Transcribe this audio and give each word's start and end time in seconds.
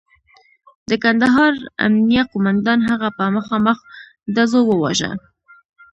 د 0.89 0.91
کندهار 1.03 1.53
امنیه 1.85 2.23
قوماندان 2.31 2.79
هغه 2.89 3.09
په 3.17 3.23
مخامخ 3.37 3.77
ډزو 4.35 4.59
وواژه. 4.65 5.11